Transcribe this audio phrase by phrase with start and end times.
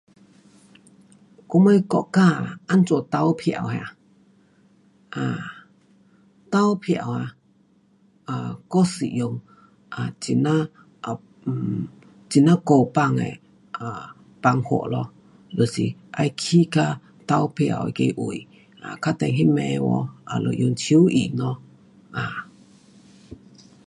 [1.49, 3.75] 我们国家啊，怎样投票啊，
[5.15, 5.65] 啊，
[6.51, 7.35] 投票啊
[8.25, 9.39] ，um 我是用
[9.93, 10.51] 啊，很呀
[11.05, 11.83] um
[12.31, 13.23] 很呀古板的
[13.73, 14.09] um
[14.41, 15.13] 方法咯，
[15.51, 15.95] 要去
[16.71, 18.47] 到投票那个位，
[18.81, 21.61] 啊，等下那边有没？um 就用手印咯，
[22.09, 22.47] 啊。